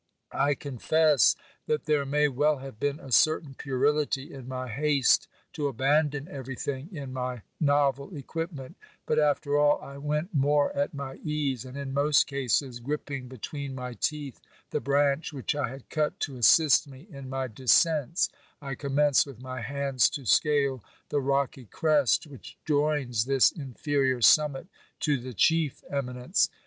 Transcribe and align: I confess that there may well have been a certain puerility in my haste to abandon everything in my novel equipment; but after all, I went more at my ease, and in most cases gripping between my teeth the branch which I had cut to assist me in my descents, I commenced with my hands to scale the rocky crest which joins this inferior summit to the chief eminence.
I 0.33 0.55
confess 0.55 1.35
that 1.67 1.85
there 1.85 2.07
may 2.07 2.27
well 2.27 2.57
have 2.57 2.79
been 2.79 2.99
a 2.99 3.11
certain 3.11 3.53
puerility 3.53 4.33
in 4.33 4.47
my 4.47 4.67
haste 4.67 5.27
to 5.53 5.67
abandon 5.67 6.27
everything 6.27 6.89
in 6.91 7.13
my 7.13 7.43
novel 7.59 8.15
equipment; 8.15 8.77
but 9.05 9.19
after 9.19 9.59
all, 9.59 9.79
I 9.79 9.97
went 9.99 10.33
more 10.33 10.75
at 10.75 10.95
my 10.95 11.17
ease, 11.17 11.65
and 11.65 11.77
in 11.77 11.93
most 11.93 12.25
cases 12.25 12.79
gripping 12.79 13.27
between 13.27 13.75
my 13.75 13.93
teeth 13.93 14.41
the 14.71 14.79
branch 14.81 15.33
which 15.33 15.53
I 15.53 15.69
had 15.69 15.87
cut 15.91 16.19
to 16.21 16.35
assist 16.35 16.87
me 16.87 17.05
in 17.11 17.29
my 17.29 17.47
descents, 17.47 18.27
I 18.59 18.73
commenced 18.73 19.27
with 19.27 19.39
my 19.39 19.61
hands 19.61 20.09
to 20.17 20.25
scale 20.25 20.83
the 21.09 21.21
rocky 21.21 21.65
crest 21.65 22.25
which 22.25 22.57
joins 22.65 23.25
this 23.25 23.51
inferior 23.51 24.19
summit 24.23 24.65
to 25.01 25.19
the 25.19 25.35
chief 25.35 25.83
eminence. 25.91 26.49